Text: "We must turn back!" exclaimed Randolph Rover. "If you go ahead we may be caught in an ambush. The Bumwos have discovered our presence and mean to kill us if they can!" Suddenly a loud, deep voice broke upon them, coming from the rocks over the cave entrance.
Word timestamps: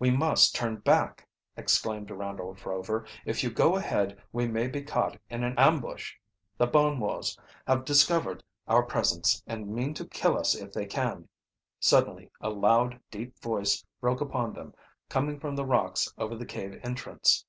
"We 0.00 0.10
must 0.10 0.56
turn 0.56 0.78
back!" 0.78 1.28
exclaimed 1.56 2.10
Randolph 2.10 2.66
Rover. 2.66 3.06
"If 3.24 3.44
you 3.44 3.52
go 3.52 3.76
ahead 3.76 4.20
we 4.32 4.48
may 4.48 4.66
be 4.66 4.82
caught 4.82 5.16
in 5.28 5.44
an 5.44 5.56
ambush. 5.56 6.16
The 6.58 6.66
Bumwos 6.66 7.38
have 7.68 7.84
discovered 7.84 8.42
our 8.66 8.82
presence 8.82 9.44
and 9.46 9.68
mean 9.72 9.94
to 9.94 10.08
kill 10.08 10.36
us 10.36 10.56
if 10.56 10.72
they 10.72 10.86
can!" 10.86 11.28
Suddenly 11.78 12.32
a 12.40 12.50
loud, 12.50 12.98
deep 13.12 13.38
voice 13.38 13.86
broke 14.00 14.20
upon 14.20 14.54
them, 14.54 14.74
coming 15.08 15.38
from 15.38 15.54
the 15.54 15.64
rocks 15.64 16.12
over 16.18 16.34
the 16.34 16.46
cave 16.46 16.80
entrance. 16.82 17.44